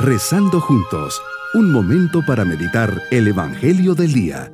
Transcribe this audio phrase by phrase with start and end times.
[0.00, 1.20] Rezando juntos,
[1.54, 4.52] un momento para meditar el Evangelio del Día.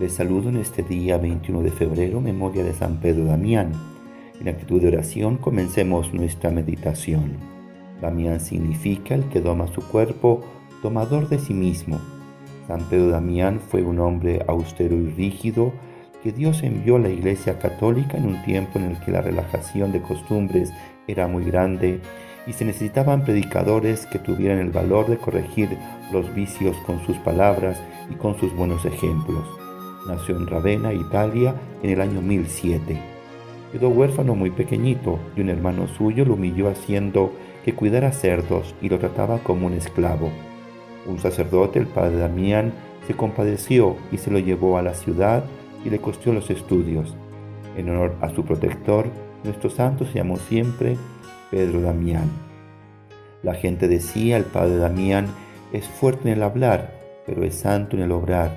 [0.00, 3.70] Les saludo en este día 21 de febrero, memoria de San Pedro Damián.
[4.40, 7.36] En actitud de oración comencemos nuestra meditación.
[8.00, 10.44] Damián significa el que doma su cuerpo,
[10.82, 12.00] tomador de sí mismo
[12.66, 15.72] San Pedro Damián fue un hombre austero y rígido
[16.22, 19.92] que Dios envió a la Iglesia Católica en un tiempo en el que la relajación
[19.92, 20.72] de costumbres
[21.06, 22.00] era muy grande
[22.46, 25.76] y se necesitaban predicadores que tuvieran el valor de corregir
[26.12, 27.78] los vicios con sus palabras
[28.10, 29.44] y con sus buenos ejemplos.
[30.06, 32.98] Nació en Ravenna, Italia, en el año 1007.
[33.72, 37.32] Quedó huérfano muy pequeñito y un hermano suyo lo humilló haciendo
[37.64, 40.30] que cuidara cerdos y lo trataba como un esclavo.
[41.06, 42.72] Un sacerdote, el padre Damián,
[43.06, 45.44] se compadeció y se lo llevó a la ciudad
[45.84, 47.14] y le costó los estudios.
[47.76, 49.06] En honor a su protector,
[49.42, 50.96] nuestro santo se llamó siempre
[51.50, 52.30] Pedro Damián.
[53.42, 55.26] La gente decía, el padre Damián
[55.72, 56.94] es fuerte en el hablar,
[57.26, 58.52] pero es santo en el obrar,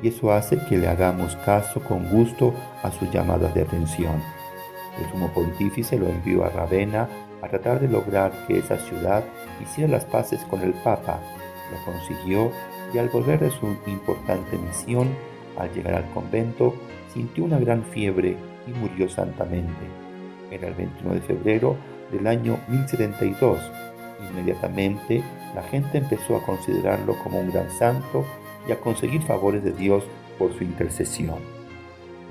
[0.00, 4.22] y eso hace que le hagamos caso con gusto a sus llamadas de atención.
[5.00, 7.08] El sumo pontífice lo envió a Ravenna
[7.42, 9.24] a tratar de lograr que esa ciudad
[9.62, 11.20] hiciera las paces con el Papa
[11.70, 12.50] lo consiguió
[12.92, 15.08] y al volver de su importante misión,
[15.56, 16.74] al llegar al convento,
[17.12, 19.72] sintió una gran fiebre y murió santamente.
[20.50, 21.76] Era el 21 de febrero
[22.12, 23.58] del año 1072.
[24.30, 25.22] Inmediatamente
[25.54, 28.24] la gente empezó a considerarlo como un gran santo
[28.68, 30.04] y a conseguir favores de Dios
[30.38, 31.38] por su intercesión.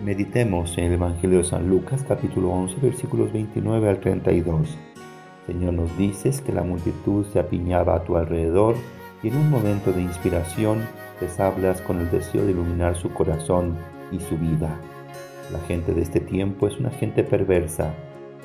[0.03, 4.77] Meditemos en el Evangelio de San Lucas capítulo 11 versículos 29 al 32.
[5.47, 8.75] Señor, nos dices que la multitud se apiñaba a tu alrededor
[9.23, 10.87] y en un momento de inspiración
[11.21, 13.77] les hablas con el deseo de iluminar su corazón
[14.11, 14.79] y su vida.
[15.51, 17.94] La gente de este tiempo es una gente perversa,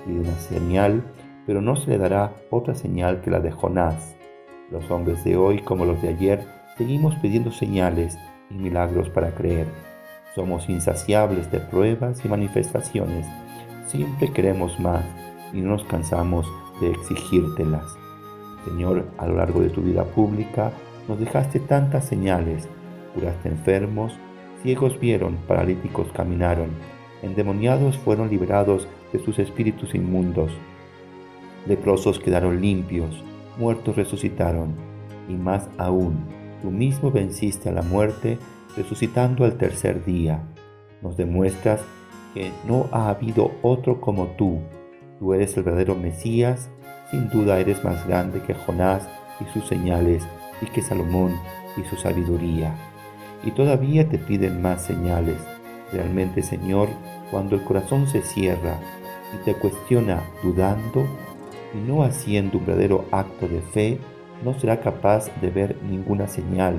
[0.05, 1.03] pide una señal,
[1.47, 4.17] pero no se le dará otra señal que la de Jonás.
[4.71, 6.47] Los hombres de hoy, como los de ayer,
[6.79, 8.17] seguimos pidiendo señales
[8.51, 9.67] y milagros para creer.
[10.35, 13.27] Somos insaciables de pruebas y manifestaciones.
[13.87, 15.05] Siempre queremos más
[15.53, 16.47] y no nos cansamos
[16.81, 18.02] de exigírtelas.
[18.65, 20.73] Señor, a lo largo de tu vida pública
[21.09, 22.69] nos dejaste tantas señales.
[23.15, 24.19] Curaste enfermos,
[24.63, 26.71] ciegos vieron, paralíticos caminaron,
[27.23, 30.53] endemoniados fueron liberados de sus espíritus inmundos,
[31.67, 33.23] leprosos quedaron limpios,
[33.59, 34.75] muertos resucitaron,
[35.29, 36.25] y más aún,
[36.61, 38.39] tú mismo venciste a la muerte,
[38.77, 40.43] resucitando al tercer día.
[41.03, 41.81] Nos demuestras
[42.35, 44.61] que no ha habido otro como tú.
[45.19, 46.71] Tú eres el verdadero Mesías,
[47.13, 49.07] sin duda eres más grande que Jonás
[49.39, 50.27] y sus señales
[50.63, 51.39] y que Salomón
[51.77, 52.75] y su sabiduría.
[53.45, 55.37] Y todavía te piden más señales.
[55.93, 56.89] Realmente, Señor,
[57.31, 58.79] cuando el corazón se cierra
[59.35, 61.07] y te cuestiona dudando
[61.75, 63.99] y no haciendo un verdadero acto de fe,
[64.43, 66.77] no será capaz de ver ninguna señal,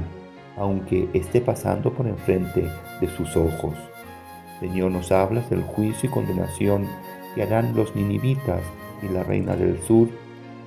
[0.58, 2.68] aunque esté pasando por enfrente
[3.00, 3.76] de sus ojos.
[4.60, 6.88] Señor, nos hablas del juicio y condenación
[7.36, 8.62] que harán los ninivitas
[9.04, 10.08] y la reina del sur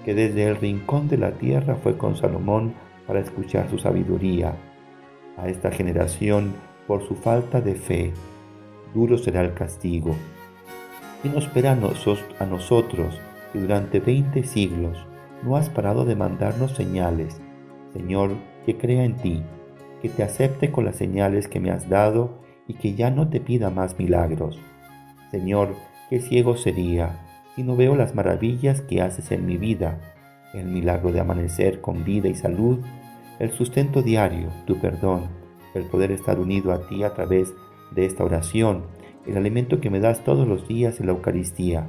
[0.07, 2.75] que desde el rincón de la tierra fue con Salomón
[3.09, 4.55] para escuchar su sabiduría.
[5.37, 6.55] A esta generación,
[6.87, 8.13] por su falta de fe,
[8.95, 10.15] duro será el castigo.
[11.23, 13.21] ¿Qué nos espera a nosotros
[13.53, 14.97] que durante veinte siglos
[15.43, 17.41] no has parado de mandarnos señales?
[17.93, 18.31] Señor,
[18.65, 19.43] que crea en ti,
[20.03, 23.41] que te acepte con las señales que me has dado y que ya no te
[23.41, 24.61] pida más milagros.
[25.33, 25.75] Señor,
[26.11, 27.26] qué ciego sería
[27.57, 29.99] si no veo las maravillas que haces en mi vida,
[30.53, 32.81] el milagro de amanecer con vida y salud,
[33.39, 35.29] el sustento diario, tu perdón,
[35.75, 37.55] el poder estar unido a ti a través
[37.93, 38.85] de esta oración,
[39.27, 41.87] el alimento que me das todos los días en la Eucaristía.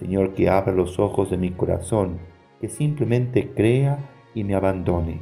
[0.00, 2.18] Señor, que abra los ojos de mi corazón,
[2.62, 3.98] que simplemente crea
[4.34, 5.20] y me abandone,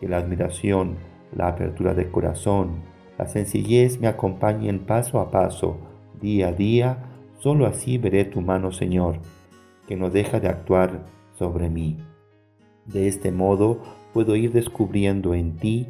[0.00, 0.96] que la admiración,
[1.32, 2.82] la apertura de corazón,
[3.18, 5.76] la sencillez me acompañen paso a paso,
[6.20, 7.11] día a día,
[7.42, 9.18] Solo así veré tu mano, Señor,
[9.88, 11.06] que no deja de actuar
[11.36, 11.98] sobre mí.
[12.86, 15.88] De este modo puedo ir descubriendo en ti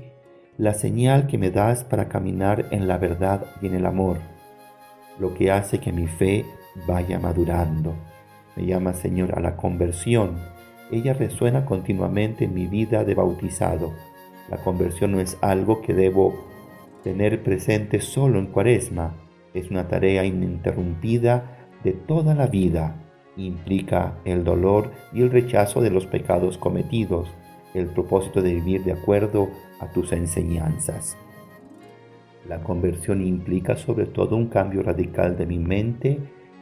[0.57, 4.17] la señal que me das para caminar en la verdad y en el amor,
[5.19, 6.47] lo que hace que mi fe
[6.87, 7.97] vaya madurando.
[8.57, 10.39] Me llama, Señor, a la conversión.
[10.91, 13.93] Ella resuena continuamente en mi vida de bautizado.
[14.49, 16.33] La conversión no es algo que debo
[17.05, 19.22] tener presente solo en cuaresma,
[19.55, 22.97] es una tarea ininterrumpida de toda la vida.
[23.37, 27.29] Implica el dolor y el rechazo de los pecados cometidos,
[27.75, 29.49] el propósito de vivir de acuerdo
[29.81, 31.17] a tus enseñanzas.
[32.49, 36.19] La conversión implica sobre todo un cambio radical de mi mente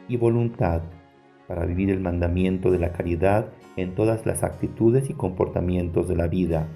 [0.07, 0.81] y voluntad
[1.47, 6.27] para vivir el mandamiento de la caridad en todas las actitudes y comportamientos de la
[6.27, 6.67] vida.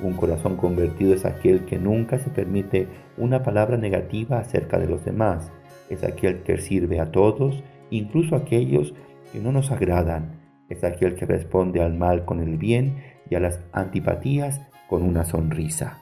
[0.00, 2.86] Un corazón convertido es aquel que nunca se permite
[3.16, 5.50] una palabra negativa acerca de los demás.
[5.90, 8.94] Es aquel que sirve a todos, incluso a aquellos
[9.32, 10.40] que no nos agradan.
[10.68, 15.24] Es aquel que responde al mal con el bien y a las antipatías con una
[15.24, 15.98] sonrisa.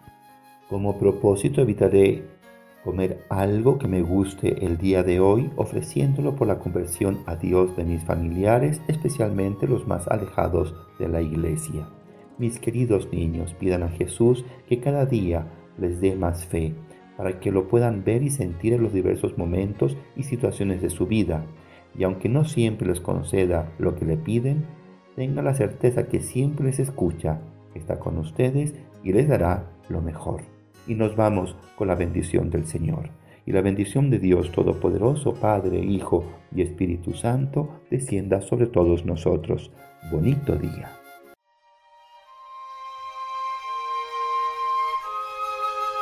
[0.68, 2.24] Como propósito evitaré
[2.84, 7.76] comer algo que me guste el día de hoy, ofreciéndolo por la conversión a Dios
[7.76, 11.88] de mis familiares, especialmente los más alejados de la iglesia.
[12.38, 15.46] Mis queridos niños, pidan a Jesús que cada día
[15.76, 16.74] les dé más fe,
[17.18, 21.06] para que lo puedan ver y sentir en los diversos momentos y situaciones de su
[21.06, 21.44] vida.
[21.94, 24.64] Y aunque no siempre les conceda lo que le piden,
[25.14, 27.42] tengan la certeza que siempre les escucha,
[27.74, 28.74] está con ustedes
[29.04, 30.42] y les dará lo mejor
[30.88, 33.10] y nos vamos con la bendición del Señor.
[33.46, 36.24] Y la bendición de Dios Todopoderoso, Padre, Hijo
[36.54, 39.70] y Espíritu Santo, descienda sobre todos nosotros.
[40.10, 40.97] Bonito día.